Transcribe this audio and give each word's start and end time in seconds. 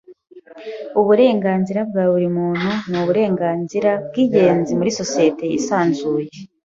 Uburenganzira 0.99 1.79
bwa 1.89 2.05
buri 2.11 2.27
muntu 2.37 2.69
nuburenganzira 2.89 3.89
bwingenzi 4.07 4.71
muri 4.79 4.91
societe 4.99 5.43
yisanzuye. 5.51 6.27